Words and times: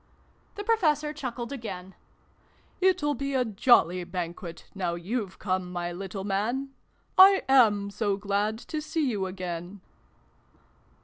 The 0.55 0.63
Professor 0.63 1.13
chuckled 1.13 1.51
again." 1.51 1.93
It'll 2.81 3.13
be 3.13 3.35
a 3.35 3.45
jolly 3.45 4.03
Banquet, 4.03 4.67
now 4.73 4.95
you've 4.95 5.37
come, 5.37 5.71
my 5.71 5.91
little 5.91 6.23
man! 6.23 6.69
I 7.19 7.43
am 7.47 7.91
so 7.91 8.17
glad 8.17 8.57
to 8.57 8.81
see 8.81 9.07
you 9.07 9.27
again 9.27 9.81